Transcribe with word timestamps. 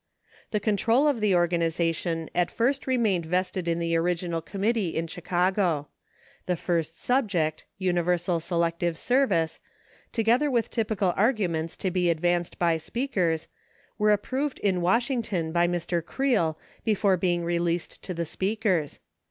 The 0.49 0.59
control 0.59 1.07
of 1.07 1.21
the 1.21 1.35
organization 1.35 2.27
at 2.33 2.49
first 2.49 2.87
remained 2.87 3.23
vested 3.27 3.67
in 3.67 3.77
the 3.77 3.95
original 3.95 4.41
committee 4.41 4.95
in 4.95 5.05
Chicago. 5.05 5.89
The 6.47 6.55
first 6.55 6.99
subject, 6.99 7.65
"Universal 7.77 8.39
Selective 8.39 8.97
Service," 8.97 9.59
together 10.11 10.49
with 10.49 10.71
typical 10.71 11.13
arguments 11.15 11.77
to 11.77 11.91
be 11.91 12.09
advanced 12.09 12.57
by 12.57 12.77
speakers, 12.77 13.47
were 13.99 14.09
approved 14.11 14.57
in 14.61 14.81
Washington 14.81 15.51
by 15.51 15.67
Mr. 15.67 16.03
Creel 16.03 16.57
before 16.83 17.15
being 17.15 17.43
released 17.45 18.01
to 18.01 18.15
the 18.15 18.25
speakers. 18.25 19.01